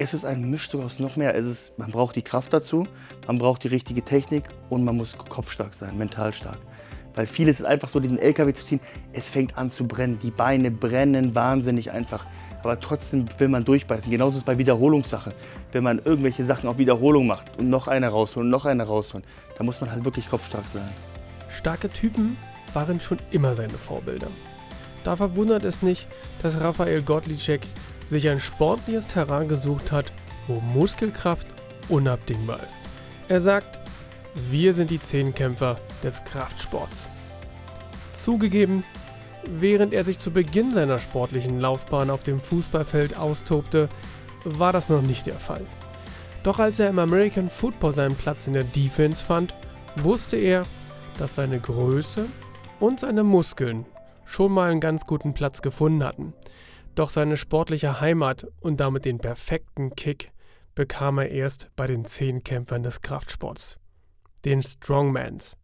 [0.00, 1.34] Es ist ein Mischstück aus noch mehr.
[1.34, 2.86] Es ist, man braucht die Kraft dazu,
[3.26, 6.58] man braucht die richtige Technik und man muss kopfstark sein, mental stark.
[7.16, 8.78] Weil vieles ist einfach so, diesen LKW zu ziehen,
[9.12, 10.20] es fängt an zu brennen.
[10.22, 12.26] Die Beine brennen wahnsinnig einfach.
[12.62, 14.08] Aber trotzdem will man durchbeißen.
[14.08, 15.32] Genauso ist es bei Wiederholungssachen.
[15.72, 19.26] Wenn man irgendwelche Sachen auf Wiederholung macht und noch eine rausholen, noch eine rausholen,
[19.56, 20.88] da muss man halt wirklich kopfstark sein.
[21.48, 22.36] Starke Typen
[22.72, 24.28] waren schon immer seine Vorbilder.
[25.02, 26.06] Da verwundert es nicht,
[26.40, 27.40] dass Raphael Gottlieb
[28.08, 30.12] sich ein sportliches Terrain gesucht hat,
[30.46, 31.46] wo Muskelkraft
[31.88, 32.80] unabdingbar ist.
[33.28, 33.78] Er sagt,
[34.50, 37.08] wir sind die Zehnkämpfer des Kraftsports.
[38.10, 38.84] Zugegeben,
[39.48, 43.88] während er sich zu Beginn seiner sportlichen Laufbahn auf dem Fußballfeld austobte,
[44.44, 45.64] war das noch nicht der Fall.
[46.42, 49.54] Doch als er im American Football seinen Platz in der Defense fand,
[49.96, 50.64] wusste er,
[51.18, 52.26] dass seine Größe
[52.80, 53.84] und seine Muskeln
[54.24, 56.32] schon mal einen ganz guten Platz gefunden hatten.
[56.98, 60.32] Doch seine sportliche Heimat und damit den perfekten Kick
[60.74, 63.78] bekam er erst bei den Zehnkämpfern des Kraftsports,
[64.44, 65.54] den Strongmans.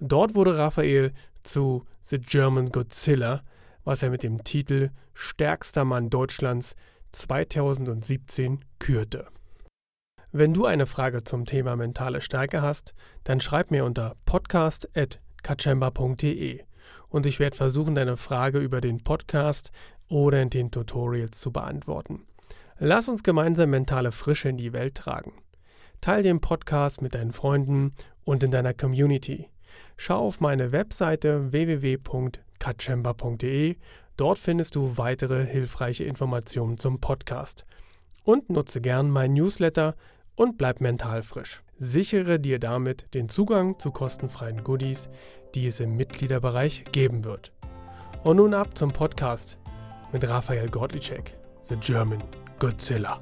[0.00, 1.12] Dort wurde Raphael
[1.44, 3.44] zu The German Godzilla,
[3.84, 6.74] was er mit dem Titel Stärkster Mann Deutschlands
[7.12, 9.28] 2017 kürte.
[10.32, 16.64] Wenn du eine Frage zum Thema mentale Stärke hast, dann schreib mir unter podcast.kachemba.de
[17.08, 19.70] und ich werde versuchen, deine Frage über den Podcast
[20.14, 22.22] oder in den Tutorials zu beantworten.
[22.78, 25.32] Lass uns gemeinsam mentale Frische in die Welt tragen.
[26.00, 29.48] Teil den Podcast mit deinen Freunden und in deiner Community.
[29.96, 33.76] Schau auf meine Webseite www.kachemba.de.
[34.16, 37.66] Dort findest du weitere hilfreiche Informationen zum Podcast.
[38.22, 39.96] Und nutze gern mein Newsletter
[40.36, 41.60] und bleib mental frisch.
[41.76, 45.08] Sichere dir damit den Zugang zu kostenfreien Goodies,
[45.56, 47.50] die es im Mitgliederbereich geben wird.
[48.22, 49.58] Und nun ab zum Podcast
[50.14, 52.22] mit Raphael Gordlicek, The German
[52.60, 53.18] Godzilla.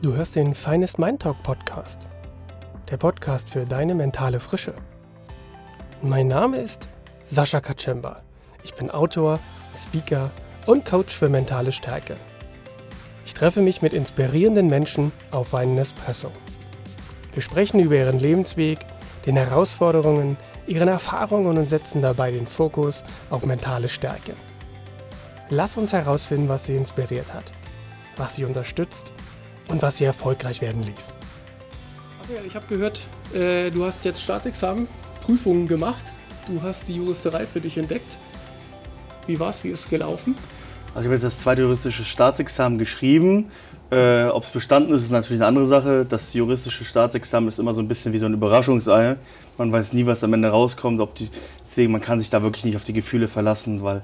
[0.00, 2.08] Du hörst den Finest Mind Talk Podcast,
[2.90, 4.72] der Podcast für deine mentale Frische.
[6.00, 6.88] Mein Name ist
[7.30, 8.22] Sascha Kaczemba.
[8.64, 9.38] Ich bin Autor,
[9.76, 10.30] Speaker
[10.64, 12.16] und Coach für mentale Stärke.
[13.26, 16.32] Ich treffe mich mit inspirierenden Menschen auf einen Espresso.
[17.34, 18.78] Wir sprechen über ihren Lebensweg,
[19.26, 24.32] den Herausforderungen, ihren Erfahrungen und setzen dabei den Fokus auf mentale Stärke.
[25.52, 27.42] Lass uns herausfinden, was sie inspiriert hat,
[28.16, 29.10] was sie unterstützt
[29.66, 31.12] und was sie erfolgreich werden ließ.
[32.20, 33.00] Raphael, ich habe gehört,
[33.34, 34.86] äh, du hast jetzt Staatsexamen,
[35.20, 36.04] Prüfungen gemacht.
[36.46, 38.16] Du hast die Juristerei für dich entdeckt.
[39.26, 39.64] Wie war es?
[39.64, 40.36] Wie ist es gelaufen?
[40.94, 43.50] Also ich habe jetzt das zweite juristische Staatsexamen geschrieben.
[43.90, 46.06] Äh, Ob es bestanden ist, ist natürlich eine andere Sache.
[46.08, 49.16] Das juristische Staatsexamen ist immer so ein bisschen wie so ein Überraschungsei.
[49.58, 51.00] Man weiß nie, was am Ende rauskommt.
[51.00, 51.28] Ob die,
[51.68, 54.02] deswegen, man kann sich da wirklich nicht auf die Gefühle verlassen, weil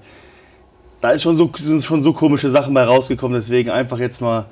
[1.00, 3.38] da ist schon so, sind schon so komische Sachen bei rausgekommen.
[3.38, 4.46] Deswegen einfach jetzt mal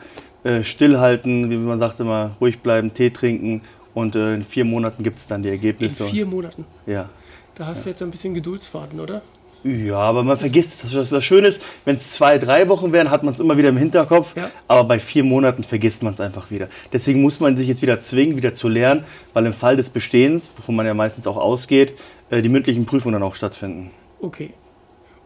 [0.45, 3.63] äh, stillhalten, wie man sagt immer, ruhig bleiben, Tee trinken
[3.95, 6.05] und äh, in vier Monaten gibt es dann die Ergebnisse.
[6.05, 6.65] In vier Monaten?
[6.87, 7.09] Ja.
[7.55, 7.85] Da hast ja.
[7.85, 9.23] du jetzt ein bisschen Geduldsfaden, oder?
[9.65, 11.09] Ja, aber man vergisst es.
[11.09, 13.79] Das Schöne ist, wenn es zwei, drei Wochen wären, hat man es immer wieder im
[13.79, 14.37] Hinterkopf.
[14.37, 14.51] Ja.
[14.69, 16.69] Aber bei vier Monaten vergisst man es einfach wieder.
[16.93, 20.51] Deswegen muss man sich jetzt wieder zwingen, wieder zu lernen, weil im Fall des Bestehens,
[20.57, 21.95] wovon man ja meistens auch ausgeht,
[22.29, 23.91] äh, die mündlichen Prüfungen dann auch stattfinden.
[24.21, 24.51] Okay.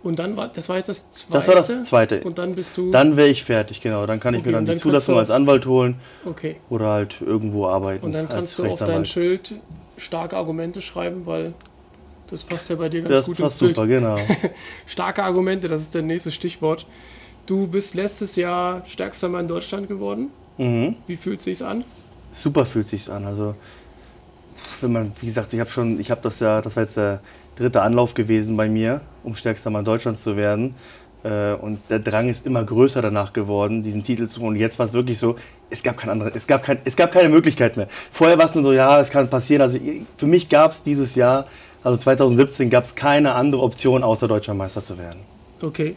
[0.03, 1.33] Und dann war, das war jetzt das zweite?
[1.33, 2.21] Das war das zweite.
[2.23, 2.91] Und dann bist du...
[2.91, 4.07] Dann wäre ich fertig, genau.
[4.07, 5.97] Dann kann ich okay, mir dann, dann die Zulassung als Anwalt holen.
[6.25, 6.57] Okay.
[6.71, 8.07] Oder halt irgendwo arbeiten.
[8.07, 9.55] Und dann kannst du auf dein Schild
[9.97, 11.53] starke Argumente schreiben, weil
[12.31, 14.17] das passt ja bei dir ganz das gut passt ins super, genau.
[14.87, 16.87] Starke Argumente, das ist der nächste Stichwort.
[17.47, 20.31] Du bist letztes Jahr stärkster Mann in Deutschland geworden.
[20.59, 20.97] Mhm.
[21.07, 21.85] Wie fühlt es sich an?
[22.33, 23.25] Super fühlt es sich an.
[23.25, 23.55] Also
[24.81, 27.21] wenn man, wie gesagt, ich habe schon, ich habe das ja, das war jetzt der
[27.59, 30.75] dritte Anlauf gewesen bei mir, um stärkster Mann Deutschlands zu werden.
[31.25, 34.55] Äh, und der Drang ist immer größer danach geworden, diesen Titel zu holen.
[34.55, 35.37] Und jetzt war es wirklich so,
[35.71, 37.89] es gab, kein andere, es, gab kein, es gab keine Möglichkeit mehr.
[38.13, 39.63] Vorher war es nur so, ja, es kann passieren.
[39.63, 39.79] Also
[40.17, 41.47] für mich gab es dieses Jahr
[41.83, 45.21] also 2017 gab es keine andere Option, außer deutscher Meister zu werden.
[45.63, 45.97] Okay,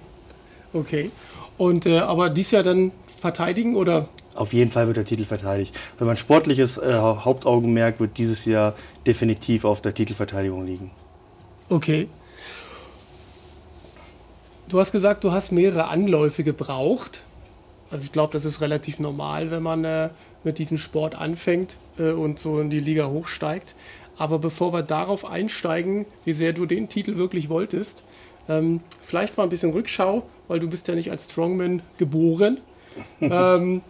[0.74, 1.12] okay.
[1.58, 4.08] Und äh, aber dies Jahr dann verteidigen oder?
[4.34, 5.78] Auf jeden Fall wird der Titel verteidigt.
[5.94, 8.74] Also mein sportliches äh, Hauptaugenmerk wird dieses Jahr
[9.06, 10.91] definitiv auf der Titelverteidigung liegen.
[11.72, 12.09] Okay.
[14.68, 17.22] Du hast gesagt, du hast mehrere Anläufe gebraucht.
[17.90, 20.09] Also ich glaube, das ist relativ normal, wenn man äh,
[20.44, 23.73] mit diesem Sport anfängt äh, und so in die Liga hochsteigt.
[24.18, 28.03] Aber bevor wir darauf einsteigen, wie sehr du den Titel wirklich wolltest,
[28.50, 32.59] ähm, vielleicht mal ein bisschen Rückschau, weil du bist ja nicht als Strongman geboren.
[33.22, 33.82] ähm,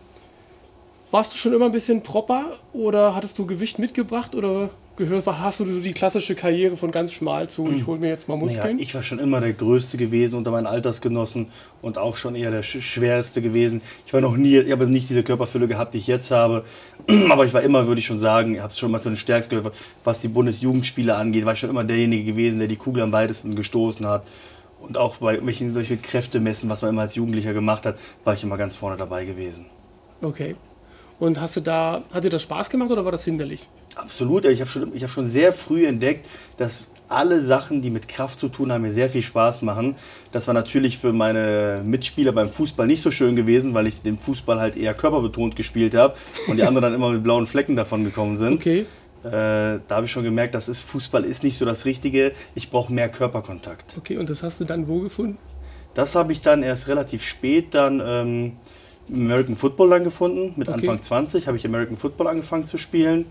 [1.10, 5.60] warst du schon immer ein bisschen proper oder hattest du Gewicht mitgebracht oder gehört, hast
[5.60, 8.76] du so die klassische Karriere von ganz schmal zu, ich hole mir jetzt mal Muskeln?
[8.76, 11.48] Naja, ich war schon immer der Größte gewesen unter meinen Altersgenossen
[11.82, 13.82] und auch schon eher der sch- Schwerste gewesen.
[14.06, 16.66] Ich war noch nie, ich habe nicht diese Körperfülle gehabt, die ich jetzt habe.
[17.30, 19.16] Aber ich war immer, würde ich schon sagen, ich habe es schon mal zu den
[19.16, 23.02] Stärksten gehört, was die Bundesjugendspiele angeht, war ich schon immer derjenige gewesen, der die Kugel
[23.04, 24.24] am weitesten gestoßen hat.
[24.80, 28.44] Und auch bei welchen solche Kräftemessen, was man immer als Jugendlicher gemacht hat, war ich
[28.44, 29.68] immer ganz vorne dabei gewesen.
[30.22, 30.56] Okay.
[31.22, 33.70] Und hast du da, hat dir das Spaß gemacht oder war das hinderlich?
[33.94, 36.26] Absolut, ich habe schon, ich hab schon sehr früh entdeckt,
[36.58, 39.96] dass alle Sachen, die mit Kraft zu tun haben, mir sehr viel Spaß machen.
[40.32, 44.18] Das war natürlich für meine Mitspieler beim Fußball nicht so schön gewesen, weil ich den
[44.18, 46.16] Fußball halt eher körperbetont gespielt habe
[46.48, 48.54] und die anderen dann immer mit blauen Flecken davon gekommen sind.
[48.54, 48.88] Okay.
[49.24, 52.32] Äh, da habe ich schon gemerkt, das ist, Fußball ist nicht so das Richtige.
[52.56, 53.94] Ich brauche mehr Körperkontakt.
[53.96, 55.38] Okay, und das hast du dann wo gefunden?
[55.94, 58.54] Das habe ich dann erst relativ spät dann ähm,
[59.10, 60.54] American Football dann gefunden.
[60.56, 60.88] Mit Okay.
[60.88, 63.26] Anfang 20 habe ich American Football angefangen zu spielen.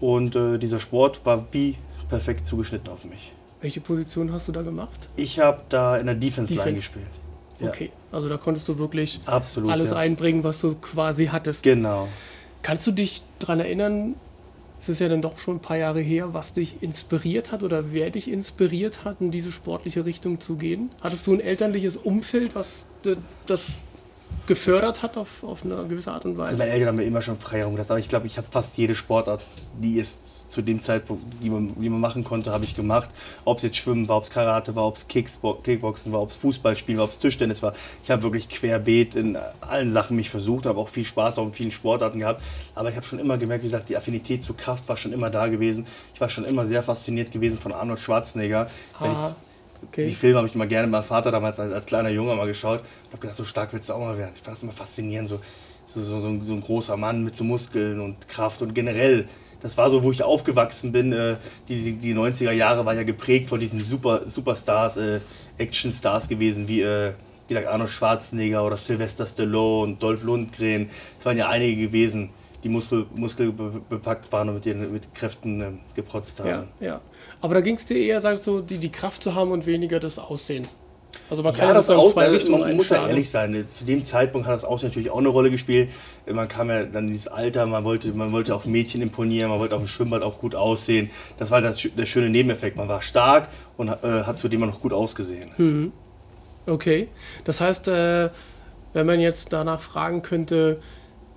[0.00, 1.76] Und äh, dieser Sport war wie
[2.08, 3.32] perfekt zugeschnitten auf mich.
[3.60, 5.08] Welche Position hast du da gemacht?
[5.16, 6.80] Ich habe da in der Defense, Line Defense.
[6.82, 7.06] gespielt.
[7.60, 7.68] Ja.
[7.68, 9.70] Okay, also da konntest du wirklich Absolut.
[9.70, 9.96] alles ja.
[9.96, 11.62] einbringen, was du quasi hattest.
[11.62, 12.08] Genau.
[12.62, 14.14] Kannst du dich daran erinnern,
[14.80, 17.92] es ist ja dann doch schon ein paar Jahre her, was dich inspiriert hat oder
[17.92, 20.90] wer dich inspiriert hat, in diese sportliche Richtung zu gehen?
[21.00, 22.86] Hattest du ein elterliches Umfeld, was
[23.46, 23.82] das
[24.46, 26.56] gefördert hat auf, auf eine gewisse Art und Also Weise?
[26.58, 28.94] meine Eltern haben mir immer schon Freiraum gelassen, aber ich glaube, ich habe fast jede
[28.94, 29.44] Sportart,
[29.80, 33.08] die es zu dem Zeitpunkt, die man, die man machen konnte, habe ich gemacht.
[33.44, 36.36] Ob es jetzt Schwimmen war, ob es Karate war, ob es Kickboxen war, ob es
[36.36, 37.74] Fußballspielen war, ob es Tischtennis war.
[38.04, 41.52] Ich habe wirklich querbeet in allen Sachen mich versucht, habe auch viel Spaß auch in
[41.52, 42.42] vielen Sportarten gehabt.
[42.74, 45.30] Aber ich habe schon immer gemerkt, wie gesagt, die Affinität zur Kraft war schon immer
[45.30, 45.86] da gewesen.
[46.14, 48.68] Ich war schon immer sehr fasziniert gewesen von Arnold Schwarzenegger.
[49.82, 50.10] Ah, Die okay.
[50.12, 53.12] Filme habe ich immer gerne meinem Vater damals als, als kleiner Junge mal geschaut und
[53.12, 54.32] habe gedacht, so stark willst du auch mal werden.
[54.36, 55.40] Ich fand das immer faszinierend, so,
[55.86, 59.28] so, so, so, ein, so ein großer Mann mit so Muskeln und Kraft und generell.
[59.60, 61.12] Das war so, wo ich aufgewachsen bin.
[61.12, 61.36] Äh,
[61.68, 65.20] die, die, die 90er Jahre waren ja geprägt von diesen Super, Superstars, äh,
[65.58, 67.12] Actionstars gewesen, wie, äh,
[67.48, 70.90] wie Arnold Schwarzenegger oder Sylvester Stallone und Dolph Lundgren.
[71.18, 72.30] Es waren ja einige gewesen,
[72.62, 76.48] die Muskel, muskelbepackt waren und mit ihren mit Kräften äh, geprotzt haben.
[76.48, 77.00] Ja, ja.
[77.40, 79.98] Aber da ging es dir eher, sagst du, die, die Kraft zu haben und weniger
[80.00, 80.68] das Aussehen.
[81.28, 83.08] Also man kann Ja, das in Aus zwei man Richtungen muss ja einschlagen.
[83.10, 83.66] ehrlich sein.
[83.68, 85.90] Zu dem Zeitpunkt hat das Aussehen natürlich auch eine Rolle gespielt.
[86.30, 89.58] Man kam ja dann in dieses Alter, man wollte, man wollte auch Mädchen imponieren, man
[89.58, 91.10] wollte auf dem Schwimmbad auch gut aussehen.
[91.38, 92.76] Das war das, der schöne Nebeneffekt.
[92.78, 95.50] Man war stark und äh, hat zudem auch noch gut ausgesehen.
[95.56, 95.92] Hm.
[96.66, 97.08] Okay,
[97.44, 98.30] das heißt, äh,
[98.94, 100.80] wenn man jetzt danach fragen könnte,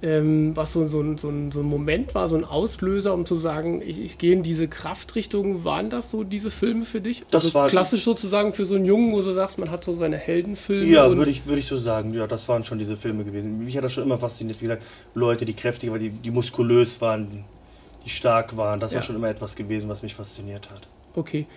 [0.05, 3.35] ähm, was so, so, ein- so, so ein Moment war, so ein Auslöser, um zu
[3.35, 7.23] sagen, ich, ich gehe in diese Kraftrichtung, waren das so diese Filme für dich?
[7.31, 9.93] Das also war- klassisch sozusagen für so einen Jungen, wo du sagst, man hat so
[9.93, 10.85] seine Heldenfilme.
[10.91, 12.13] Ja, würde ich, würde ich so sagen.
[12.13, 13.65] Ja, das waren schon diese Filme gewesen.
[13.65, 14.61] Mich hat das schon immer fasziniert.
[14.61, 14.83] Wie gesagt,
[15.15, 17.43] Leute, die kräftig waren, die, die muskulös waren,
[18.05, 18.79] die stark waren.
[18.79, 18.97] Das Ja.
[18.97, 20.87] war schon immer etwas gewesen, was mich fasziniert hat.
[21.15, 21.47] Okay.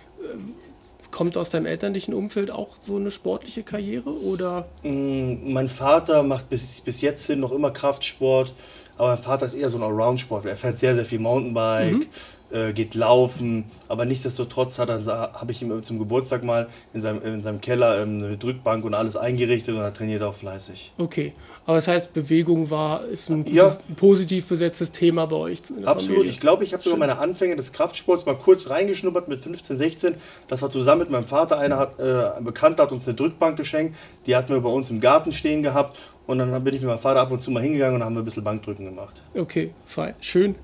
[1.11, 4.67] Kommt aus deinem elterlichen Umfeld auch so eine sportliche Karriere oder?
[4.83, 8.53] Mm, Mein Vater macht bis, bis jetzt hin noch immer Kraftsport,
[8.97, 10.51] aber mein Vater ist eher so ein Allround-Sportler.
[10.51, 12.07] Er fährt sehr, sehr viel Mountainbike,
[12.51, 17.43] äh, geht laufen, aber nichtsdestotrotz hat habe ich ihm zum Geburtstag mal in seinem, in
[17.43, 20.91] seinem Keller ähm, eine Drückbank und alles eingerichtet und er trainiert auch fleißig.
[20.97, 21.33] Okay,
[21.65, 23.63] aber das heißt, Bewegung war ist ein, Ja.
[23.65, 26.15] gutes, ein positiv besetztes Thema bei euch Absolut.
[26.15, 26.31] Familie.
[26.31, 30.15] Ich glaube, ich habe sogar meine Anfänge des Kraftsports mal kurz reingeschnuppert mit 15, 16.
[30.47, 31.57] Das war zusammen mit meinem Vater.
[31.57, 33.95] Einer hat, äh, ein Bekannter hat uns eine Drückbank geschenkt.
[34.25, 35.97] Die hatten wir bei uns im Garten stehen gehabt.
[36.25, 38.21] Und dann bin ich mit meinem Vater ab und zu mal hingegangen und haben wir
[38.21, 39.21] ein bisschen Bankdrücken gemacht.
[39.35, 40.13] Okay, fein.
[40.21, 40.55] Schön.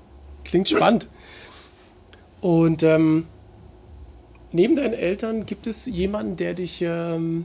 [0.44, 1.08] Klingt spannend.
[2.46, 3.26] Und ähm,
[4.52, 7.44] neben deinen Eltern gibt es jemanden, der dich ähm,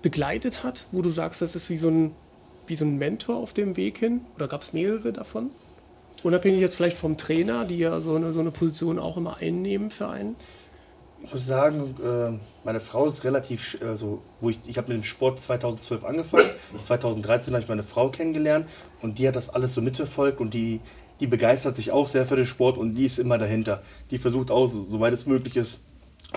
[0.00, 2.12] begleitet hat, wo du sagst, das ist wie so ein,
[2.68, 4.20] wie so ein Mentor auf dem Weg hin?
[4.36, 5.50] Oder gab es mehrere davon?
[6.22, 9.90] Unabhängig jetzt vielleicht vom Trainer, die ja so eine, so eine Position auch immer einnehmen
[9.90, 10.36] für einen.
[11.24, 15.04] Ich muss sagen, äh, meine Frau ist relativ, also, wo ich, ich habe mit dem
[15.04, 16.46] Sport 2012 angefangen.
[16.82, 18.68] 2013 habe ich meine Frau kennengelernt
[19.02, 20.78] und die hat das alles so mitverfolgt und die,
[21.20, 23.82] die begeistert sich auch sehr für den Sport und die ist immer dahinter.
[24.10, 25.80] Die versucht auch, so, soweit es möglich ist,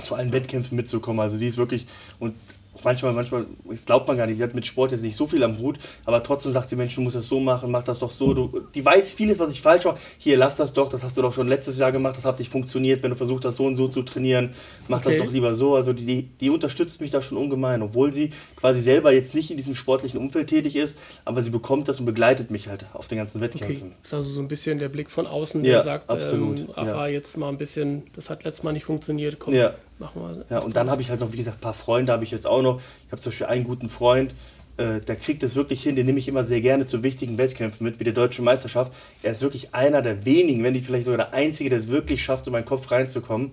[0.01, 1.19] zu allen Wettkämpfen mitzukommen.
[1.19, 1.87] Also die ist wirklich
[2.19, 2.35] und
[2.83, 5.43] manchmal, manchmal, das glaubt man gar nicht, sie hat mit Sport jetzt nicht so viel
[5.43, 8.11] am Hut, aber trotzdem sagt sie, Mensch, du musst das so machen, mach das doch
[8.11, 8.33] so.
[8.33, 9.97] Du, die weiß vieles, was ich falsch mache.
[10.17, 12.51] Hier, lass das doch, das hast du doch schon letztes Jahr gemacht, das hat nicht
[12.51, 14.53] funktioniert, wenn du versuchst, das so und so zu trainieren,
[14.87, 15.17] mach Okay.
[15.17, 15.75] das doch lieber so.
[15.75, 19.51] Also die, die, die unterstützt mich da schon ungemein, obwohl sie quasi selber jetzt nicht
[19.51, 23.07] in diesem sportlichen Umfeld tätig ist, aber sie bekommt das und begleitet mich halt auf
[23.07, 23.91] den ganzen Okay, Wettkämpfen.
[24.01, 27.07] ist also so ein bisschen der Blick von außen, Ja, der sagt, absolut, ähm, Rafa,
[27.07, 27.13] ja.
[27.13, 29.73] jetzt mal ein bisschen, das hat letztes Mal nicht funktioniert, komm, Ja.
[30.01, 30.45] Machen wir.
[30.49, 32.45] Ja, und dann habe ich halt noch, wie gesagt, ein paar Freunde habe ich jetzt
[32.45, 32.81] auch noch.
[33.05, 34.33] Ich habe zum Beispiel einen guten Freund,
[34.75, 37.85] äh, der kriegt es wirklich hin, den nehme ich immer sehr gerne zu wichtigen Wettkämpfen
[37.85, 38.91] mit, wie der Deutsche Meisterschaft.
[39.23, 42.23] Er ist wirklich einer der wenigen, wenn nicht vielleicht sogar der Einzige, der es wirklich
[42.23, 43.51] schafft, in meinen Kopf reinzukommen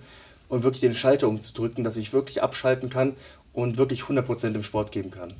[0.48, 3.14] und wirklich den Schalter umzudrücken, dass ich wirklich abschalten kann
[3.52, 5.34] und wirklich 100% im Sport geben kann.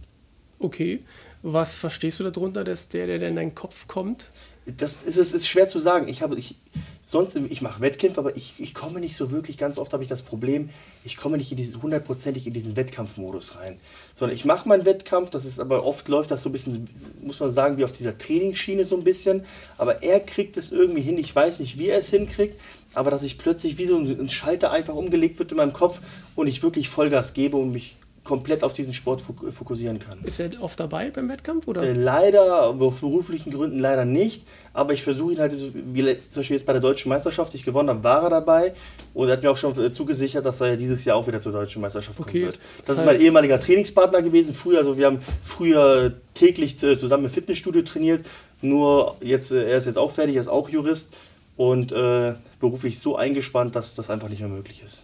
[0.60, 1.00] Okay,
[1.42, 4.26] was verstehst du darunter, dass der, der in deinen Kopf kommt?
[4.76, 6.08] Das ist, es ist schwer zu sagen.
[6.08, 6.56] Ich habe, ich,
[7.02, 10.10] sonst, ich mache Wettkämpfe, aber ich, ich komme nicht so wirklich, ganz oft habe ich
[10.10, 10.68] das Problem,
[11.04, 13.80] ich komme nicht in dieses hundertprozentig in diesen Wettkampfmodus rein.
[14.14, 16.88] Sondern ich mache meinen Wettkampf, das ist aber oft läuft das so ein bisschen,
[17.22, 19.46] muss man sagen, wie auf dieser Trainingsschiene so ein bisschen.
[19.78, 22.60] Aber er kriegt es irgendwie hin, ich weiß nicht, wie er es hinkriegt,
[22.92, 26.00] aber dass ich plötzlich wie so ein Schalter einfach umgelegt wird in meinem Kopf
[26.36, 27.96] und ich wirklich Vollgas gebe und mich
[28.28, 30.18] komplett auf diesen Sport fokussieren kann.
[30.22, 31.66] Ist er oft dabei beim Wettkampf?
[31.66, 31.82] Oder?
[31.82, 34.42] Äh, leider, aus beruflichen Gründen leider nicht.
[34.74, 37.64] Aber ich versuche ihn halt, wie zum Beispiel jetzt bei der Deutschen Meisterschaft, die ich
[37.64, 38.74] gewonnen habe, war er dabei.
[39.14, 41.52] Und er hat mir auch schon äh, zugesichert, dass er dieses Jahr auch wieder zur
[41.52, 42.30] Deutschen Meisterschaft okay.
[42.30, 42.58] kommen wird.
[42.80, 44.52] Das, das ist mein ehemaliger Trainingspartner gewesen.
[44.52, 48.26] Früher, also wir haben früher täglich zusammen im Fitnessstudio trainiert.
[48.60, 51.16] Nur jetzt, äh, er ist jetzt auch fertig, er ist auch Jurist
[51.56, 55.02] und äh, beruflich so eingespannt, dass das einfach nicht mehr möglich ist.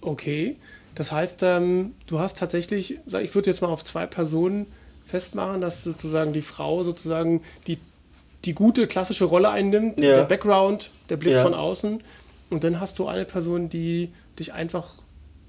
[0.00, 0.56] Okay.
[1.00, 4.66] Das heißt, ähm, du hast tatsächlich, ich würde jetzt mal auf zwei Personen
[5.06, 7.78] festmachen, dass sozusagen die Frau sozusagen die,
[8.44, 10.16] die gute klassische Rolle einnimmt, ja.
[10.16, 11.42] der Background, der Blick ja.
[11.42, 12.02] von außen.
[12.50, 14.90] Und dann hast du eine Person, die dich einfach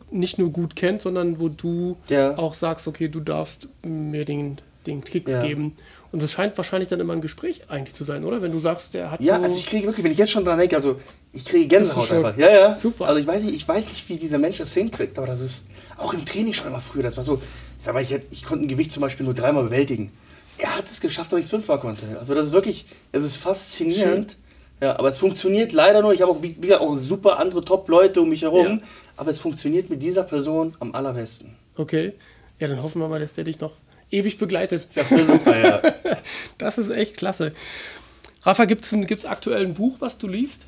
[0.09, 2.37] nicht nur gut kennt, sondern wo du ja.
[2.37, 5.75] auch sagst, okay, du darfst mir den, den Kicks geben.
[6.11, 8.41] Und das scheint wahrscheinlich dann immer ein Gespräch eigentlich zu sein, oder?
[8.41, 9.21] Wenn du sagst, der hat.
[9.21, 10.99] Ja, so also ich kriege wirklich, wenn ich jetzt schon dran denke, also
[11.31, 12.37] ich kriege Gänsehaut einfach.
[12.37, 12.75] Ja, ja.
[12.75, 13.07] Super.
[13.07, 15.67] Also ich weiß, nicht, ich weiß nicht, wie dieser Mensch es hinkriegt, aber das ist
[15.97, 17.03] auch im Training schon immer früher.
[17.03, 17.41] Das war so,
[17.85, 20.11] aber ich, ich konnte ein Gewicht zum Beispiel nur dreimal bewältigen.
[20.57, 22.05] Er hat es geschafft, dass ich es fünfmal konnte.
[22.19, 24.31] Also das ist wirklich, es ist faszinierend.
[24.31, 24.41] Schön.
[24.81, 26.11] Ja, aber es funktioniert leider nur.
[26.13, 28.65] Ich habe auch wieder auch super andere Top-Leute um mich herum.
[28.65, 28.87] Ja.
[29.15, 31.55] Aber es funktioniert mit dieser Person am allerbesten.
[31.77, 32.13] Okay.
[32.59, 33.73] Ja, dann hoffen wir mal, dass der dich noch
[34.11, 34.87] ewig begleitet.
[34.95, 35.81] Das wäre super, ja.
[36.57, 37.53] das ist echt klasse.
[38.43, 40.65] Rafa, gibt es aktuell ein Buch, was du liest?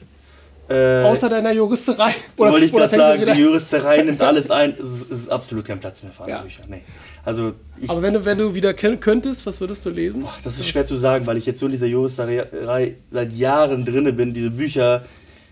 [0.70, 2.16] Äh, Außer deiner Juristerei?
[2.38, 4.76] Oder, wollte ich gerade sagen, die Juristerei nimmt alles ein.
[4.80, 6.44] Es ist, es ist, absolut kein Platz mehr für andere ja.
[6.44, 6.64] Bücher.
[6.70, 6.82] Nee.
[7.26, 10.22] Also ich, Aber wenn du, wenn du wieder könntest, was würdest du lesen?
[10.22, 13.84] Boah, das ist schwer zu sagen, weil ich jetzt so in dieser Juristerei seit Jahren
[13.84, 15.04] drin bin, diese Bücher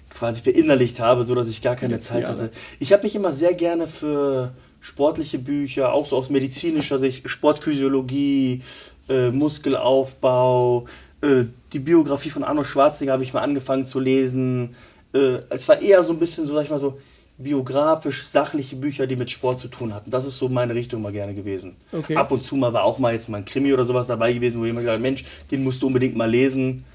[0.09, 2.51] quasi verinnerlicht habe, sodass ich gar keine Zeit hatte.
[2.79, 8.63] Ich habe mich immer sehr gerne für sportliche Bücher, auch so aus medizinischer Sicht, Sportphysiologie,
[9.07, 10.85] äh, Muskelaufbau,
[11.21, 14.75] äh, die Biografie von Arno Schwarzenegger habe ich mal angefangen zu lesen.
[15.13, 16.99] Äh, es war eher so ein bisschen so, sag ich mal so,
[17.37, 20.11] biografisch sachliche Bücher, die mit Sport zu tun hatten.
[20.11, 21.75] Das ist so meine Richtung mal gerne gewesen.
[21.91, 22.15] Okay.
[22.15, 24.59] Ab und zu mal war auch mal jetzt mal ein Krimi oder sowas dabei gewesen,
[24.59, 26.85] wo jemand gesagt hat, Mensch, den musst du unbedingt mal lesen.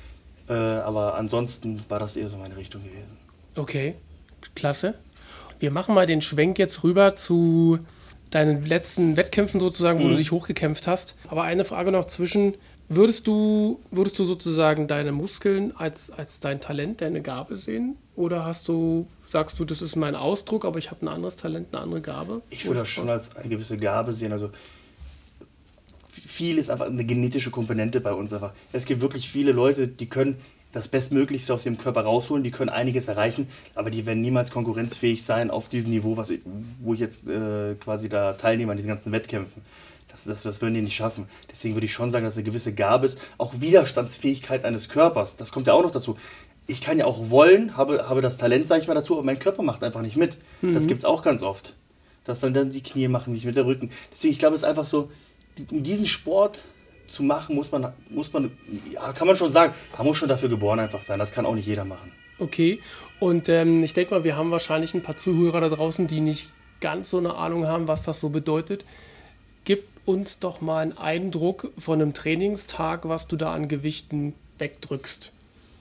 [0.48, 3.16] Äh, aber ansonsten war das eher so meine Richtung gewesen.
[3.56, 3.94] Okay,
[4.54, 4.94] klasse.
[5.58, 7.78] Wir machen mal den Schwenk jetzt rüber zu
[8.30, 10.10] deinen letzten Wettkämpfen sozusagen, wo mhm.
[10.10, 11.14] du dich hochgekämpft hast.
[11.28, 12.54] Aber eine Frage noch zwischen.
[12.88, 17.96] Würdest du, würdest du sozusagen deine Muskeln als, als dein Talent, deine Gabe sehen?
[18.14, 21.68] Oder hast du, sagst du, das ist mein Ausdruck, aber ich habe ein anderes Talent,
[21.72, 22.42] eine andere Gabe?
[22.48, 24.30] Ich würde das schon als eine gewisse Gabe sehen.
[24.30, 24.50] Also
[26.26, 28.52] viel ist einfach eine genetische Komponente bei uns einfach.
[28.72, 30.36] Es gibt wirklich viele Leute, die können
[30.76, 35.24] das Bestmöglichste aus ihrem Körper rausholen, die können einiges erreichen, aber die werden niemals konkurrenzfähig
[35.24, 36.40] sein auf diesem Niveau, was ich,
[36.80, 39.62] wo ich jetzt äh, quasi da teilnehme an diesen ganzen Wettkämpfen.
[40.08, 41.28] Das, das, das würden die nicht schaffen.
[41.50, 43.18] Deswegen würde ich schon sagen, dass eine gewisse Gabe ist.
[43.38, 46.18] Auch Widerstandsfähigkeit eines Körpers, das kommt ja auch noch dazu.
[46.66, 49.38] Ich kann ja auch wollen, habe, habe das Talent, sage ich mal, dazu, aber mein
[49.38, 50.36] Körper macht einfach nicht mit.
[50.60, 50.74] Mhm.
[50.74, 51.74] Das gibt es auch ganz oft.
[52.24, 53.90] Dass dann, dann die Knie machen nicht mit der Rücken.
[54.12, 55.10] Deswegen, ich glaube, es ist einfach so,
[55.70, 56.64] in diesem Sport
[57.06, 58.50] zu machen, muss man, muss man,
[58.92, 61.18] ja, kann man schon sagen, man muss schon dafür geboren einfach sein.
[61.18, 62.12] Das kann auch nicht jeder machen.
[62.38, 62.80] Okay,
[63.18, 66.50] und ähm, ich denke mal, wir haben wahrscheinlich ein paar Zuhörer da draußen, die nicht
[66.80, 68.84] ganz so eine Ahnung haben, was das so bedeutet.
[69.64, 75.32] Gib uns doch mal einen Eindruck von einem Trainingstag, was du da an Gewichten wegdrückst,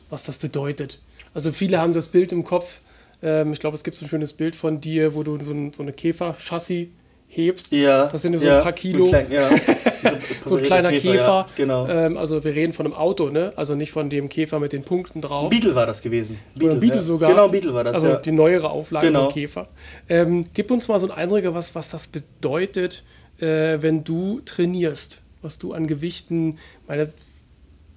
[0.09, 0.99] was das bedeutet.
[1.33, 2.79] Also viele haben das Bild im Kopf,
[3.21, 5.73] ähm, ich glaube, es gibt so ein schönes Bild von dir, wo du so, ein,
[5.73, 6.87] so eine Käfer-Chassis
[7.27, 7.71] hebst.
[7.71, 8.07] Ja.
[8.07, 9.07] Das sind ja so ein paar Kilo.
[9.07, 9.49] Klein, ja.
[10.45, 11.11] so ein kleiner Käfer.
[11.11, 11.25] Käfer.
[11.25, 11.87] Ja, genau.
[11.87, 13.53] Ähm, also wir reden von einem Auto, ne?
[13.55, 15.49] Also nicht von dem Käfer mit den Punkten drauf.
[15.49, 16.39] Beetle war das gewesen.
[16.53, 17.03] Beetle, Oder Beetle ja.
[17.03, 17.29] sogar.
[17.29, 17.95] Genau, Beetle war das.
[17.95, 19.29] Also die neuere Auflage genau.
[19.29, 19.67] Käfer.
[20.09, 23.03] Ähm, gib uns mal so einen Eindruck, was, was das bedeutet,
[23.39, 25.21] äh, wenn du trainierst.
[25.41, 27.11] Was du an Gewichten, meine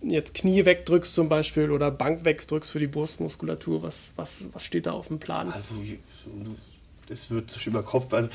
[0.03, 3.83] jetzt Knie wegdrückst zum Beispiel oder Bank wegdrückst für die Brustmuskulatur.
[3.83, 5.51] Was, was, was steht da auf dem Plan?
[5.51, 5.75] Also
[7.09, 8.29] es wird über Kopf, also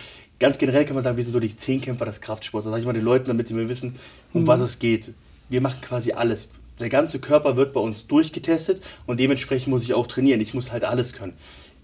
[0.44, 2.66] ganz generell kann man sagen, wir sind so die Zehnkämpfer des Kraftsports.
[2.66, 3.96] Das sage ich mal den Leuten, damit sie mir wissen,
[4.34, 4.48] um mhm.
[4.48, 5.14] was es geht.
[5.48, 6.50] Wir machen quasi alles.
[6.82, 10.42] Der ganze Körper wird bei uns durchgetestet und dementsprechend muss ich auch trainieren.
[10.42, 11.32] Ich muss halt alles können.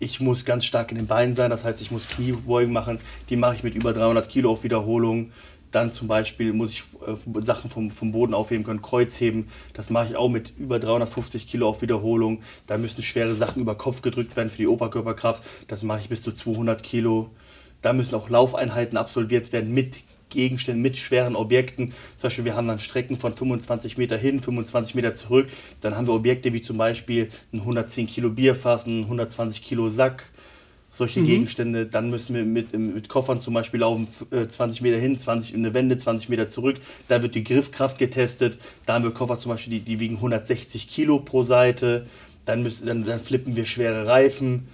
[0.01, 2.99] Ich muss ganz stark in den Beinen sein, das heißt, ich muss Kniebeugen machen.
[3.29, 5.31] Die mache ich mit über 300 Kilo auf Wiederholung.
[5.71, 9.47] Dann zum Beispiel muss ich äh, Sachen vom, vom Boden aufheben können, Kreuzheben.
[9.71, 12.41] Das mache ich auch mit über 350 Kilo auf Wiederholung.
[12.67, 15.43] Da müssen schwere Sachen über Kopf gedrückt werden für die Oberkörperkraft.
[15.69, 17.29] Das mache ich bis zu 200 Kilo.
[17.81, 19.95] Da müssen auch Laufeinheiten absolviert werden mit
[20.29, 21.93] Gegenständen, mit schweren Objekten.
[22.17, 25.49] Zum Beispiel, wir haben dann Strecken von 25 Meter hin, 25 Meter zurück.
[25.81, 30.29] Dann haben wir Objekte wie zum Beispiel ein 110 Kilo Bierfass, ein 120 Kilo Sack,
[30.89, 31.25] solche mhm.
[31.25, 31.85] Gegenstände.
[31.85, 35.65] Dann müssen wir mit, mit Koffern zum Beispiel laufen, 20 äh, Meter hin, 20 in
[35.65, 36.77] eine Wende, 20 Meter zurück.
[37.07, 38.59] Da wird die Griffkraft getestet.
[38.85, 42.05] Da haben wir Koffer zum Beispiel, die, die wiegen 160 Kilo pro Seite.
[42.45, 44.67] Dann, müssen, dann, dann flippen wir schwere Reifen.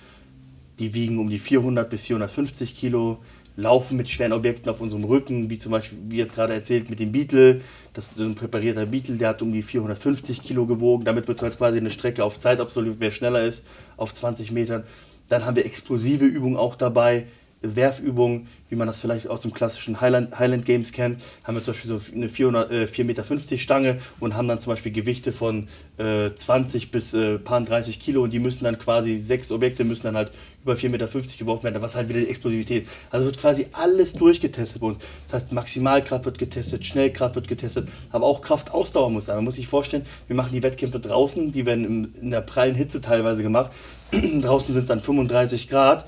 [0.79, 3.19] Die wiegen um die 400 bis 450 Kilo
[3.57, 6.99] laufen mit schweren Objekten auf unserem Rücken, wie zum Beispiel, wie jetzt gerade erzählt, mit
[6.99, 7.61] dem Beetle.
[7.93, 11.05] Das ist ein präparierter Beetle, der hat um die 450 Kilo gewogen.
[11.05, 13.65] Damit wird halt quasi eine Strecke auf Zeit absolviert, wer schneller ist,
[13.95, 14.83] auf 20 Metern.
[15.29, 17.27] Dann haben wir explosive Übungen auch dabei,
[17.73, 21.73] Werfübungen, wie man das vielleicht aus dem klassischen Highland, Highland Games kennt, haben wir zum
[21.73, 25.67] Beispiel so eine 400, äh, 4,50 Meter Stange und haben dann zum Beispiel Gewichte von
[25.97, 30.03] äh, 20 bis äh, paar 30 Kilo und die müssen dann quasi, sechs Objekte müssen
[30.03, 30.31] dann halt
[30.63, 31.07] über 4,50 Meter
[31.37, 32.87] geworfen werden, was halt wieder die Explosivität.
[33.11, 34.97] Also wird quasi alles durchgetestet bei uns.
[35.29, 39.35] Das heißt, Maximalkraft wird getestet, Schnellkraft wird getestet, aber auch Kraftausdauer muss sein.
[39.35, 42.99] Man muss sich vorstellen, wir machen die Wettkämpfe draußen, die werden in der prallen Hitze
[42.99, 43.71] teilweise gemacht.
[44.11, 46.05] draußen sind es dann 35 Grad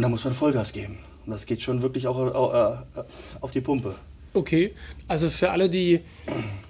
[0.00, 0.96] und da muss man Vollgas geben.
[1.26, 3.02] Und das geht schon wirklich auch äh,
[3.42, 3.96] auf die Pumpe.
[4.32, 4.72] Okay,
[5.08, 6.00] also für alle, die,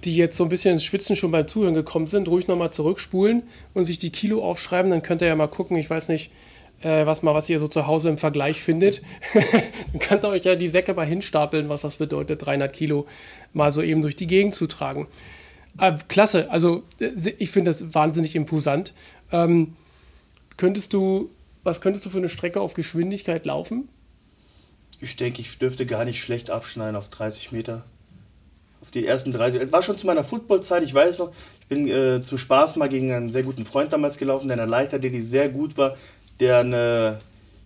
[0.03, 3.45] die jetzt so ein bisschen ins Schwitzen schon beim Zuhören gekommen sind, ruhig nochmal zurückspulen
[3.73, 6.33] und sich die Kilo aufschreiben, dann könnt ihr ja mal gucken, ich weiß nicht,
[6.83, 9.01] äh, was mal, was ihr so zu Hause im Vergleich findet.
[9.33, 13.07] dann könnt ihr euch ja die Säcke mal hinstapeln, was das bedeutet, 300 Kilo
[13.53, 15.07] mal so eben durch die Gegend zu tragen.
[15.79, 18.93] Äh, klasse, also äh, ich finde das wahnsinnig imposant.
[19.31, 19.77] Ähm,
[20.57, 21.31] könntest du
[21.63, 23.89] was könntest du für eine Strecke auf Geschwindigkeit laufen?
[25.01, 27.85] Ich denke, ich dürfte gar nicht schlecht abschneiden auf 30 Meter.
[28.83, 29.61] Auf die ersten 30.
[29.61, 32.89] Es war schon zu meiner Footballzeit, ich weiß noch, ich bin äh, zum Spaß mal
[32.89, 35.97] gegen einen sehr guten Freund damals gelaufen, der eine Leiter, der die sehr gut war,
[36.39, 37.19] der eine,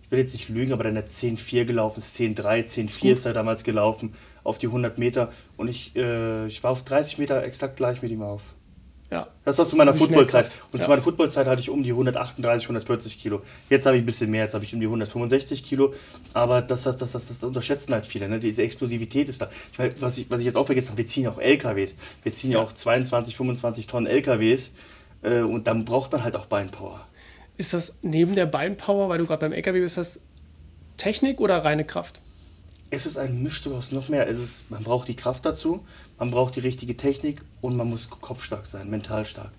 [0.03, 3.33] ich will jetzt nicht lügen, aber der eine 10-4 gelaufen ist, 10-3, 10-4 ist er
[3.33, 7.77] damals gelaufen auf die 100 Meter und ich, äh, ich war auf 30 Meter exakt
[7.77, 8.41] gleich mit ihm auf.
[9.11, 9.27] Ja.
[9.43, 10.51] Das war zu meiner Footballzeit.
[10.71, 10.85] Und ja.
[10.85, 13.41] zu meiner Footballzeit hatte ich um die 138, 140 Kilo.
[13.69, 15.93] Jetzt habe ich ein bisschen mehr, jetzt habe ich um die 165 Kilo.
[16.33, 18.27] Aber das, das, das, das, das unterschätzen halt viele.
[18.27, 18.39] Ne?
[18.39, 19.49] Diese Explosivität ist da.
[19.71, 21.95] Ich meine, was, ich, was ich jetzt auch vergessen habe, wir ziehen ja auch LKWs.
[22.23, 24.73] Wir ziehen ja, ja auch 22, 25 Tonnen LKWs.
[25.21, 27.05] Äh, und dann braucht man halt auch Beinpower.
[27.57, 30.19] Ist das neben der Beinpower, weil du gerade beim LKW bist, das
[30.97, 32.21] Technik oder reine Kraft?
[32.89, 34.27] Es ist ein Mischstück aus noch mehr.
[34.29, 35.85] Es ist, man braucht die Kraft dazu,
[36.17, 39.51] man braucht die richtige Technik und man muss kopfstark sein, mental stark.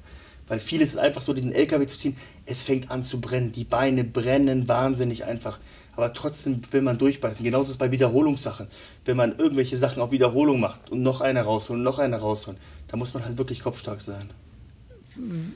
[0.49, 3.53] Weil vieles ist einfach so, diesen LKW zu ziehen, es fängt an zu brennen.
[3.53, 5.59] Die Beine brennen wahnsinnig einfach.
[5.97, 7.45] Aber trotzdem will man durchbeißen.
[7.45, 8.69] Genauso ist es bei Wiederholungssachen.
[9.05, 12.97] Wenn man irgendwelche Sachen auf Wiederholung macht und noch eine rausholen, noch eine rausholen, da
[12.97, 14.31] muss man halt wirklich kopfstark sein.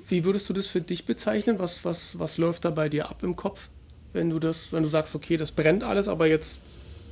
[0.09, 1.59] Wie würdest du das für dich bezeichnen?
[1.59, 3.69] Was, was, was läuft da bei dir ab im Kopf?
[4.13, 6.59] Wenn du das, wenn du sagst, okay, das brennt alles, aber jetzt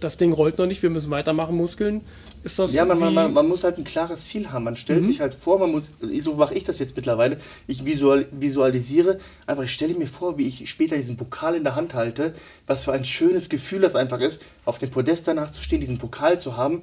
[0.00, 2.02] das Ding rollt noch nicht, wir müssen weitermachen, Muskeln.
[2.44, 4.64] Ist das ja, man, man, man, muss halt ein klares Ziel haben.
[4.64, 5.06] Man stellt mhm.
[5.06, 9.64] sich halt vor, man muss, so mache ich das jetzt mittlerweile, ich visual, visualisiere, einfach
[9.64, 12.34] ich stelle mir vor, wie ich später diesen Pokal in der Hand halte,
[12.66, 15.98] was für ein schönes Gefühl das einfach ist, auf dem Podest danach zu stehen, diesen
[15.98, 16.82] Pokal zu haben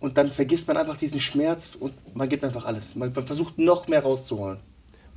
[0.00, 2.94] und dann vergisst man einfach diesen Schmerz und man gibt einfach alles.
[2.96, 4.58] Man versucht noch mehr rauszuholen.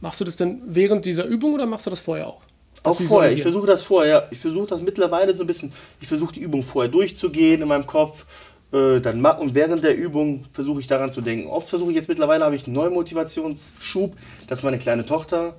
[0.02, 2.43] Machst du das denn während dieser Übung oder machst du das vorher auch?
[2.82, 3.32] Auch vorher.
[3.32, 4.28] Ich versuche das vorher.
[4.32, 5.72] Ich versuche das mittlerweile so ein bisschen.
[6.02, 8.26] Ich versuche die Übung vorher durchzugehen in meinem Kopf.
[8.74, 11.48] Äh, dann und während der Übung versuche ich daran zu denken.
[11.48, 14.18] Oft versuche ich jetzt mittlerweile habe ich einen neuen Motivationsschub.
[14.48, 15.54] Das ist meine kleine Tochter.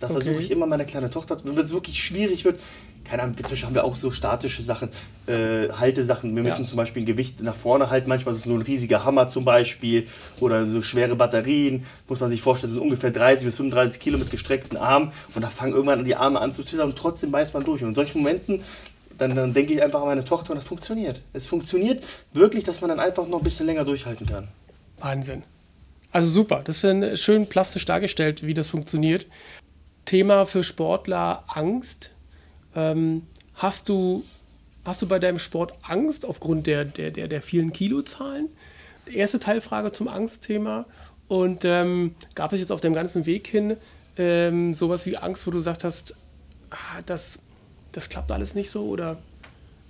[0.00, 0.14] Da okay.
[0.20, 2.60] versuche ich immer meine kleine Tochter, wenn es wirklich schwierig wird,
[3.08, 4.90] keine Ahnung, inzwischen haben wir auch so statische Sachen,
[5.26, 6.34] äh, Haltesachen.
[6.36, 6.68] Wir müssen ja.
[6.68, 8.08] zum Beispiel ein Gewicht nach vorne halten.
[8.08, 10.06] Manchmal ist es nur ein riesiger Hammer zum Beispiel
[10.40, 11.86] oder so schwere Batterien.
[12.08, 15.42] Muss man sich vorstellen, das sind ungefähr 30 bis 35 Kilo mit gestreckten Armen und
[15.42, 17.82] da fangen irgendwann die Arme an zu zittern und trotzdem beißt man durch.
[17.82, 18.62] Und in solchen Momenten
[19.18, 21.20] dann, dann denke ich einfach an meine Tochter und das funktioniert.
[21.32, 24.48] Es funktioniert wirklich, dass man dann einfach noch ein bisschen länger durchhalten kann.
[25.00, 25.42] Wahnsinn.
[26.12, 29.26] Also super, das wird schön plastisch dargestellt, wie das funktioniert.
[30.04, 32.10] Thema für Sportler Angst.
[32.78, 33.22] Ähm,
[33.54, 34.24] hast, du,
[34.84, 38.48] hast du bei deinem Sport Angst aufgrund der, der, der, der vielen Kilozahlen?
[39.12, 40.86] Erste Teilfrage zum Angstthema.
[41.26, 43.76] Und ähm, gab es jetzt auf dem ganzen Weg hin
[44.16, 46.16] ähm, sowas wie Angst, wo du gesagt hast,
[46.70, 47.40] ah, das,
[47.92, 48.86] das klappt alles nicht so?
[48.86, 49.18] Oder,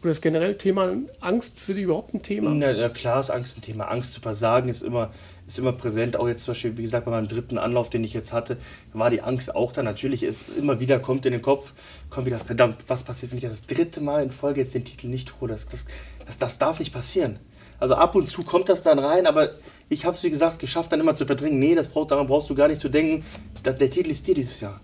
[0.03, 2.53] oder ist generell Thema Angst für dich überhaupt ein Thema?
[2.55, 3.87] Ja, ja, klar ist Angst ein Thema.
[3.87, 5.11] Angst zu versagen ist immer,
[5.49, 6.17] ist immer präsent.
[6.17, 8.59] Auch jetzt zum Beispiel, wie gesagt, bei meinem dritten Anlauf, den ich jetzt hatte,
[8.93, 9.83] war die Angst auch da.
[9.83, 11.73] Natürlich ist immer wieder kommt in den Kopf,
[12.11, 15.09] kommt wieder, verdammt, was passiert, wenn ich das dritte Mal in Folge jetzt den Titel
[15.09, 15.53] nicht hole?
[15.53, 15.87] Das, das,
[16.27, 17.41] das, das darf nicht passieren.
[17.81, 19.51] Also ab und zu kommt das dann rein, aber
[19.89, 21.59] ich habe es, wie gesagt, geschafft, dann immer zu verdrängen.
[21.59, 23.25] Nee, das braucht, daran brauchst du gar nicht zu denken.
[23.63, 24.81] Das, der Titel ist dir dieses Jahr.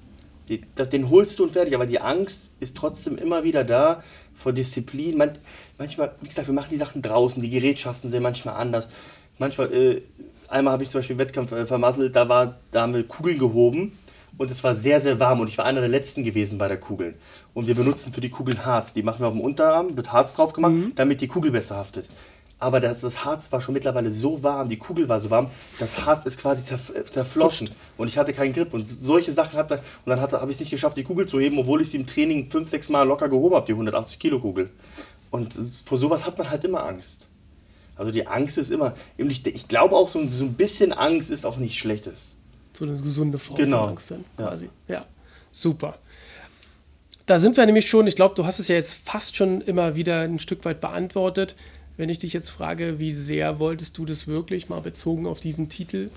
[0.48, 4.03] Den holst du und fertig, aber die Angst ist trotzdem immer wieder da
[4.35, 5.16] vor Disziplin.
[5.16, 5.38] Man,
[5.79, 8.88] manchmal, wie gesagt, wir machen die Sachen draußen, die Gerätschaften sind manchmal anders.
[9.38, 10.03] Manchmal, äh,
[10.49, 13.38] einmal habe ich zum Beispiel einen Wettkampf äh, vermasselt, da, war, da haben wir Kugeln
[13.38, 13.99] gehoben
[14.37, 16.79] und es war sehr, sehr warm und ich war einer der letzten gewesen bei der
[16.79, 17.14] Kugel.
[17.53, 18.92] Und wir benutzen für die Kugeln Harz.
[18.92, 20.92] Die machen wir auf dem Unterarm, wird Harz drauf gemacht, mhm.
[20.97, 22.09] damit die Kugel besser haftet.
[22.64, 26.07] Aber das, das Harz war schon mittlerweile so warm, die Kugel war so warm, das
[26.07, 28.72] Harz ist quasi zerf zerflossen und ich hatte keinen Grip.
[28.72, 31.59] Und solche Sachen hat und dann habe ich es nicht geschafft, die Kugel zu heben,
[31.59, 34.70] obwohl ich sie im Training fünf, sechs Mal locker gehoben habe, die 180 Kilo Kugel.
[35.31, 35.53] Und
[35.85, 37.27] vor sowas hat man halt immer Angst.
[37.96, 41.44] Also die Angst ist immer, ich, ich glaube auch so, so ein bisschen Angst ist
[41.44, 42.35] auch nichts Schlechtes
[42.77, 43.83] so eine gesunde Form genau.
[43.83, 44.68] von Angst dann quasi.
[44.88, 44.94] Ja.
[44.94, 45.07] ja,
[45.53, 45.98] super.
[47.27, 49.96] Da sind wir nämlich schon, ich glaube, du hast es ja jetzt fast schon immer
[49.96, 51.55] wieder ein Stück weit beantwortet.
[51.96, 55.68] Wenn ich dich jetzt frage, wie sehr wolltest du das wirklich, mal bezogen auf diesen
[55.68, 56.11] Titel,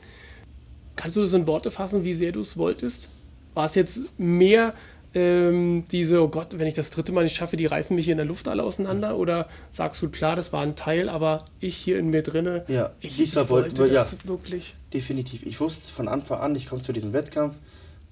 [0.95, 3.09] kannst du das in Worte fassen, wie sehr du es wolltest?
[3.53, 4.73] War es jetzt mehr
[5.13, 8.13] ähm, diese, oh Gott, wenn ich das dritte Mal nicht schaffe, die reißen mich hier
[8.13, 9.17] in der Luft alle auseinander?
[9.17, 12.91] Oder sagst du, klar, das war ein Teil, aber ich hier in mir drinne, ja,
[12.99, 14.75] ich, ich wollte wollt, das ja, wirklich?
[14.93, 15.43] Definitiv.
[15.45, 17.55] Ich wusste von Anfang an, ich komme zu diesem Wettkampf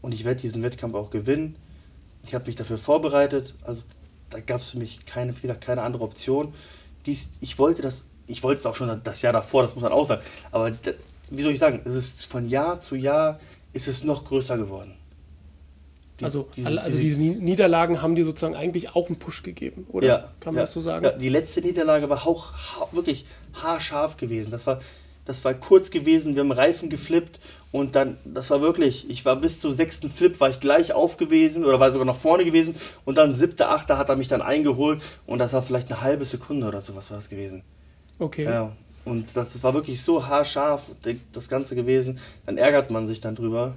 [0.01, 1.55] und ich werde diesen Wettkampf auch gewinnen.
[2.23, 3.83] Ich habe mich dafür vorbereitet, also
[4.29, 6.53] da gab es für mich keine, keine andere Option.
[7.05, 9.91] Dies, ich wollte das, ich wollte es auch schon das Jahr davor, das muss man
[9.91, 10.71] auch sagen, aber
[11.29, 13.39] wie soll ich sagen, es ist von Jahr zu Jahr
[13.73, 14.95] ist es noch größer geworden.
[16.19, 20.07] Die, also, diese, also diese Niederlagen haben dir sozusagen eigentlich auch einen Push gegeben, oder?
[20.07, 21.03] Ja, Kann man ja, das so sagen?
[21.03, 22.53] Ja, die letzte Niederlage war auch
[22.93, 24.49] wirklich haarscharf gewesen.
[24.49, 24.79] Das war,
[25.25, 27.39] das war kurz gewesen, wir haben Reifen geflippt
[27.71, 31.17] und dann, das war wirklich, ich war bis zum sechsten Flip, war ich gleich auf
[31.17, 34.41] gewesen oder war sogar noch vorne gewesen und dann siebter, achter hat er mich dann
[34.41, 37.63] eingeholt und das war vielleicht eine halbe Sekunde oder sowas war es gewesen.
[38.19, 38.45] Okay.
[38.45, 38.71] Ja,
[39.03, 40.83] und das, das war wirklich so haarscharf,
[41.33, 43.73] das Ganze gewesen, dann ärgert man sich dann drüber.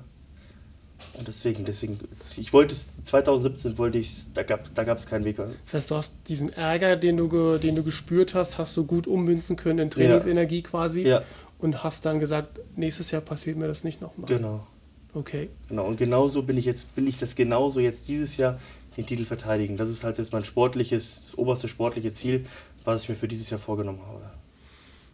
[1.15, 1.99] Und deswegen, deswegen,
[2.37, 5.37] ich wollte es, 2017 wollte ich, da gab da es keinen Weg.
[5.37, 9.07] Das heißt, du hast diesen Ärger, den du, den du gespürt hast, hast du gut
[9.07, 10.69] ummünzen können in Trainingsenergie ja.
[10.69, 11.03] quasi.
[11.03, 11.23] Ja.
[11.59, 14.29] Und hast dann gesagt, nächstes Jahr passiert mir das nicht nochmal.
[14.29, 14.67] Genau.
[15.13, 15.49] Okay.
[15.69, 18.61] Genau, und genauso bin ich jetzt, will ich das genauso jetzt dieses Jahr
[18.97, 19.77] den Titel verteidigen.
[19.77, 22.47] Das ist halt jetzt mein sportliches, das oberste sportliche Ziel,
[22.85, 24.31] was ich mir für dieses Jahr vorgenommen habe.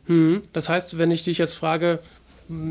[0.07, 2.01] Hm, das heißt, wenn ich dich jetzt frage,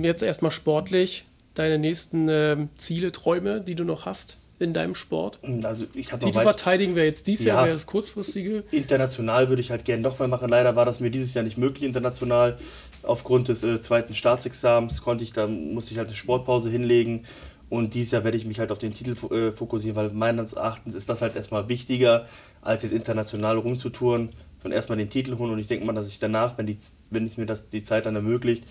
[0.02, 5.40] jetzt erstmal sportlich, deine nächsten äh, Ziele, Träume, die du noch hast in deinem Sport?
[5.64, 8.64] Also ich habe Titel verteidigen wäre jetzt dieses ja, Jahr wäre das kurzfristige.
[8.72, 10.50] International würde ich halt gerne nochmal machen.
[10.50, 12.58] Leider war das mir dieses Jahr nicht möglich international.
[13.04, 17.26] Aufgrund des äh, zweiten Staatsexamens konnte ich, da musste ich halt eine Sportpause hinlegen.
[17.70, 20.96] Und dieses Jahr werde ich mich halt auf den Titel äh, fokussieren, weil meines Erachtens
[20.96, 22.28] ist das halt erstmal wichtiger,
[22.62, 24.30] als jetzt international rumzutouren,
[24.62, 25.52] sondern erstmal den Titel holen.
[25.52, 26.78] Und ich denke mal, dass ich danach, wenn, die,
[27.10, 28.64] wenn es mir das, die Zeit dann ermöglicht,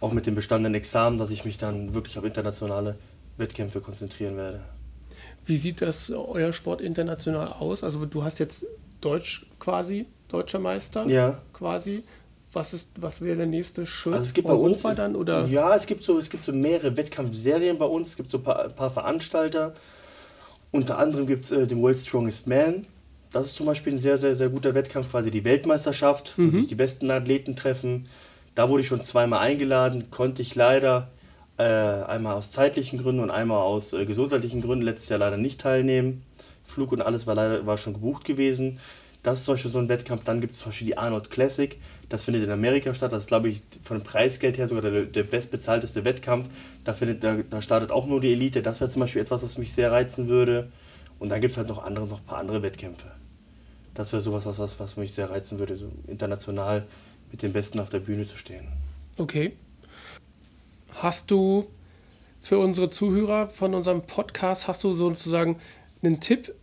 [0.00, 2.96] auch mit dem bestandenen Examen, dass ich mich dann wirklich auf internationale
[3.36, 4.60] Wettkämpfe konzentrieren werde.
[5.44, 7.84] Wie sieht das euer Sport international aus?
[7.84, 8.66] Also du hast jetzt
[9.00, 11.40] Deutsch quasi, deutscher Meister ja.
[11.52, 12.02] quasi.
[12.52, 14.14] Was, ist, was wäre der nächste Schritt?
[14.14, 15.46] Also es gibt Europa bei uns dann oder?
[15.46, 18.10] Ja, es gibt so, es gibt so mehrere Wettkampfserien bei uns.
[18.10, 19.74] Es gibt so ein paar, paar Veranstalter.
[20.72, 22.86] Unter anderem gibt es äh, den World Strongest Man.
[23.30, 26.52] Das ist zum Beispiel ein sehr, sehr, sehr guter Wettkampf, quasi die Weltmeisterschaft, mhm.
[26.52, 28.08] wo sich die besten Athleten treffen.
[28.56, 31.10] Da wurde ich schon zweimal eingeladen, konnte ich leider
[31.58, 35.60] äh, einmal aus zeitlichen Gründen und einmal aus äh, gesundheitlichen Gründen letztes Jahr leider nicht
[35.60, 36.22] teilnehmen.
[36.64, 38.80] Flug und alles war leider war schon gebucht gewesen.
[39.22, 40.24] Das ist zum Beispiel so ein Wettkampf.
[40.24, 41.78] Dann gibt es zum Beispiel die Arnold Classic.
[42.08, 43.12] Das findet in Amerika statt.
[43.12, 46.46] Das ist, glaube ich, von dem Preisgeld her sogar der, der bestbezahlteste Wettkampf.
[46.82, 48.62] Da, findet, da, da startet auch nur die Elite.
[48.62, 50.68] Das wäre zum Beispiel etwas, was mich sehr reizen würde.
[51.18, 53.08] Und dann gibt es halt noch andere, noch ein paar andere Wettkämpfe.
[53.92, 56.84] Das wäre sowas, was, was, was mich sehr reizen würde, so international
[57.30, 58.68] mit den Besten auf der Bühne zu stehen.
[59.16, 59.52] Okay.
[60.94, 61.66] Hast du
[62.40, 65.58] für unsere Zuhörer von unserem Podcast, hast du sozusagen
[66.02, 66.54] einen Tipp,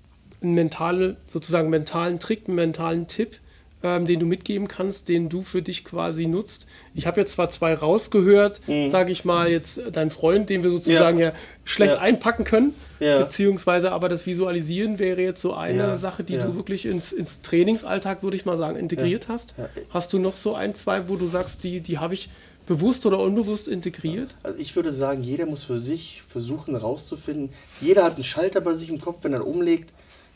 [0.41, 3.39] einen mentale, sozusagen mentalen Trick, einen mentalen Tipp,
[3.83, 6.65] ähm, den du mitgeben kannst, den du für dich quasi nutzt.
[6.95, 8.89] Ich habe jetzt zwar zwei rausgehört, mhm.
[8.89, 11.33] sage ich mal, jetzt dein Freund, den wir sozusagen ja, ja
[11.65, 11.99] schlecht ja.
[11.99, 13.23] einpacken können, ja.
[13.23, 18.23] beziehungsweise aber das Visualisieren wäre jetzt so eine Sache, die du wirklich ins, ins Trainingsalltag,
[18.23, 19.53] würde ich mal sagen, integriert hast.
[19.89, 22.29] Hast du noch so ein, zwei, wo du sagst, die, die habe ich
[22.65, 24.35] bewusst oder unbewusst integriert?
[24.43, 27.49] Also ich würde sagen, jeder muss für sich versuchen herauszufinden.
[27.81, 29.91] Jeder hat einen Schalter bei sich im Kopf, wenn er umlegt,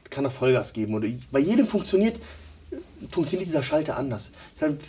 [0.09, 0.95] kann er Vollgas geben.
[0.95, 2.17] Oder bei jedem funktioniert
[3.09, 4.31] funktioniert dieser Schalter anders.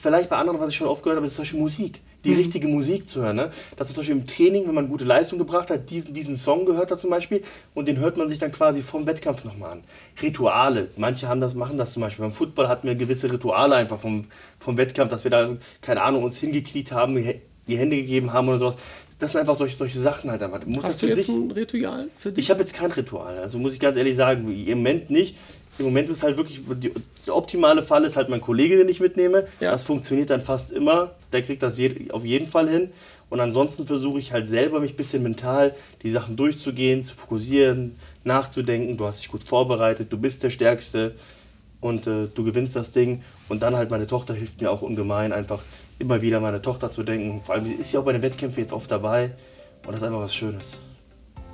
[0.00, 2.00] Vielleicht bei anderen, was ich schon aufgehört habe, ist zum Beispiel Musik.
[2.24, 2.36] die mhm.
[2.36, 3.36] richtige Musik zu hören.
[3.36, 3.50] Ne?
[3.76, 6.90] Dass zum Beispiel im Training, wenn man gute Leistung gebracht hat, diesen, diesen Song gehört
[6.90, 7.42] hat zum Beispiel
[7.74, 9.84] und den hört man sich dann quasi vom Wettkampf nochmal an.
[10.20, 12.24] Rituale, manche haben das, machen das zum Beispiel.
[12.24, 14.26] Beim Football hatten wir gewisse Rituale einfach vom,
[14.58, 18.58] vom Wettkampf, dass wir da, keine Ahnung, uns hingekniet haben, die Hände gegeben haben oder
[18.58, 18.76] sowas.
[19.18, 20.64] Das sind einfach solche, solche Sachen halt einfach.
[20.64, 22.44] Muss Hast du jetzt sich, ein Ritual für dich?
[22.44, 25.36] Ich habe jetzt kein Ritual, also muss ich ganz ehrlich sagen, im Moment nicht.
[25.78, 26.92] Im Moment ist halt wirklich, die,
[27.26, 29.46] der optimale Fall ist halt mein Kollege, den ich mitnehme.
[29.60, 29.70] Ja.
[29.70, 31.12] Das funktioniert dann fast immer.
[31.32, 32.90] Der kriegt das je, auf jeden Fall hin.
[33.30, 37.96] Und ansonsten versuche ich halt selber mich ein bisschen mental die Sachen durchzugehen, zu fokussieren,
[38.24, 38.96] nachzudenken.
[38.96, 41.14] Du hast dich gut vorbereitet, du bist der Stärkste
[41.80, 43.22] und äh, du gewinnst das Ding.
[43.48, 45.62] Und dann halt meine Tochter hilft mir auch ungemein, einfach
[45.98, 47.42] immer wieder meine Tochter zu denken.
[47.44, 49.32] Vor allem ist sie auch bei den Wettkämpfen jetzt oft dabei.
[49.84, 50.78] Und das ist einfach was Schönes.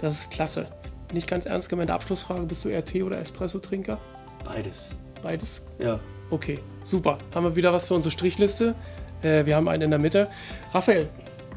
[0.01, 0.67] Das ist klasse.
[1.13, 3.99] Nicht ganz ernst gemeinte Abschlussfrage: Bist du eher Tee- oder Espresso-Trinker?
[4.45, 4.91] Beides.
[5.23, 5.63] Beides?
[5.79, 5.99] Ja.
[6.31, 7.19] Okay, super.
[7.35, 8.75] Haben wir wieder was für unsere Strichliste.
[9.23, 10.29] Äh, wir haben einen in der Mitte.
[10.73, 11.09] Raphael,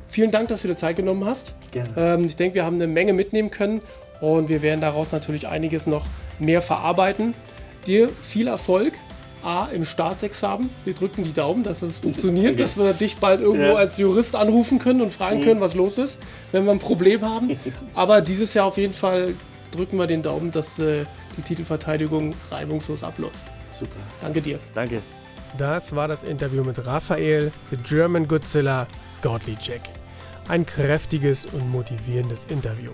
[0.09, 1.53] vielen Dank, dass du dir Zeit genommen hast.
[1.71, 1.89] Gerne.
[1.97, 3.81] Ähm, ich denke, wir haben eine Menge mitnehmen können
[4.21, 6.05] und wir werden daraus natürlich einiges noch
[6.39, 7.33] mehr verarbeiten.
[7.85, 8.93] Dir viel Erfolg.
[9.43, 10.69] A, im Staatsexamen.
[10.83, 12.63] Wir drücken die Daumen, dass es funktioniert, okay.
[12.63, 13.75] dass wir dich bald irgendwo ja.
[13.75, 15.43] als Jurist anrufen können und fragen mhm.
[15.45, 16.17] können, was los ist,
[16.51, 17.57] wenn wir ein Problem haben.
[17.93, 19.35] Aber dieses Jahr auf jeden Fall
[19.71, 21.05] drücken wir den Daumen, dass äh,
[21.37, 23.51] die Titelverteidigung reibungslos abläuft.
[23.69, 23.99] Super.
[24.21, 24.59] Danke dir.
[24.73, 25.01] Danke.
[25.57, 28.87] Das war das Interview mit Raphael, The German Godzilla,
[29.21, 29.81] Godly Jack.
[30.49, 32.91] Ein kräftiges und motivierendes Interview.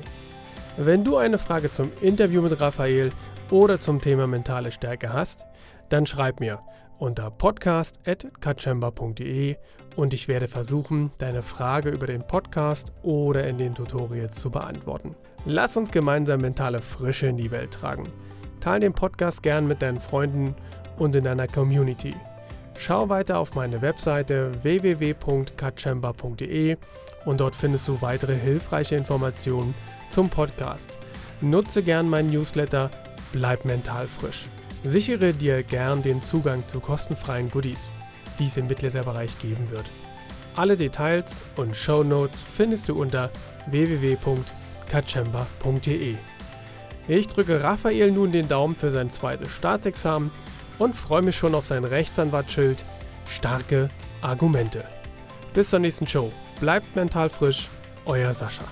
[0.78, 3.12] Wenn du eine Frage zum Interview mit Raphael
[3.52, 5.46] oder zum Thema mentale Stärke hast,
[5.90, 6.60] dann schreib mir
[6.98, 9.58] unter podcast.katschemba.de
[9.96, 15.16] und ich werde versuchen, deine Frage über den Podcast oder in den Tutorials zu beantworten.
[15.46, 18.08] Lass uns gemeinsam mentale Frische in die Welt tragen.
[18.62, 20.56] Teile den Podcast gern mit deinen Freunden
[20.98, 22.16] und in deiner Community.
[22.78, 26.78] Schau weiter auf meine Webseite www.katchemba.de
[27.26, 29.76] und dort findest du weitere hilfreiche Informationen
[30.10, 30.98] zum Podcast.
[31.42, 32.90] Nutze gern meinen Newsletter,
[33.34, 34.46] bleib mental frisch.
[34.86, 37.84] Sichere dir gern den Zugang zu kostenfreien Goodies,
[38.40, 39.92] die es im Mitgliederbereich geben wird.
[40.56, 43.30] Alle Details und Show Notes findest du unter
[44.94, 46.16] www.katchemba.de.
[47.08, 50.32] Ich drücke Raphael nun den Daumen für sein zweites Staatsexamen
[50.80, 52.86] und freue mich schon auf sein Rechtsanwaltsschild
[53.28, 53.90] Starke
[54.22, 54.86] Argumente.
[55.54, 56.32] Bis zur nächsten Show.
[56.60, 57.68] Bleibt mental frisch,
[58.06, 58.64] euer Sascha.